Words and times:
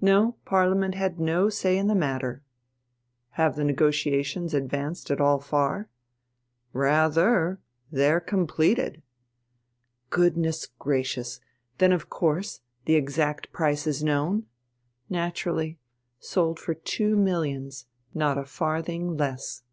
No, 0.00 0.36
Parliament 0.44 0.94
had 0.94 1.18
no 1.18 1.48
say 1.48 1.76
in 1.76 1.88
the 1.88 1.96
matter. 1.96 2.44
Have 3.30 3.56
the 3.56 3.64
negotiations 3.64 4.54
advanced 4.54 5.10
at 5.10 5.20
all 5.20 5.40
far? 5.40 5.88
Rather, 6.72 7.58
they're 7.90 8.20
completed. 8.20 9.02
Goodness 10.10 10.68
gracious, 10.78 11.40
then 11.78 11.90
of 11.90 12.08
course 12.08 12.60
the 12.84 12.94
exact 12.94 13.50
price 13.50 13.84
is 13.84 14.00
known? 14.04 14.46
Naturally. 15.10 15.80
Sold 16.20 16.60
for 16.60 16.74
two 16.74 17.16
millions, 17.16 17.86
not 18.14 18.38
a 18.38 18.44
farthing 18.44 19.16
less. 19.16 19.64